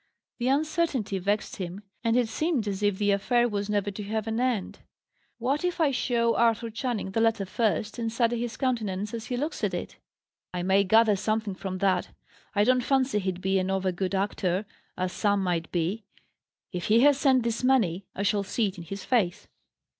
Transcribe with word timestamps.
The 0.39 0.47
uncertainty 0.47 1.19
vexed 1.19 1.57
him, 1.57 1.83
and 2.03 2.17
it 2.17 2.27
seemed 2.27 2.67
as 2.67 2.81
if 2.81 2.97
the 2.97 3.11
affair 3.11 3.47
was 3.47 3.69
never 3.69 3.91
to 3.91 4.03
have 4.05 4.25
an 4.25 4.39
end. 4.39 4.79
"What, 5.37 5.63
if 5.63 5.79
I 5.79 5.91
show 5.91 6.35
Arthur 6.35 6.71
Channing 6.71 7.11
the 7.11 7.21
letter 7.21 7.45
first, 7.45 7.99
and 7.99 8.11
study 8.11 8.39
his 8.39 8.57
countenance 8.57 9.13
as 9.13 9.25
he 9.27 9.37
looks 9.37 9.63
at 9.63 9.75
it? 9.75 9.97
I 10.55 10.63
may 10.63 10.83
gather 10.85 11.15
something 11.15 11.53
from 11.53 11.77
that. 11.77 12.09
I 12.55 12.63
don't 12.63 12.81
fancy 12.81 13.19
he'd 13.19 13.41
be 13.41 13.59
an 13.59 13.69
over 13.69 13.91
good 13.91 14.15
actor, 14.15 14.65
as 14.97 15.11
some 15.13 15.43
might 15.43 15.71
be. 15.71 16.03
If 16.71 16.85
he 16.85 17.01
has 17.01 17.19
sent 17.19 17.43
this 17.43 17.63
money, 17.63 18.07
I 18.15 18.23
shall 18.23 18.41
see 18.41 18.69
it 18.69 18.79
in 18.79 18.83
his 18.85 19.05
face." 19.05 19.47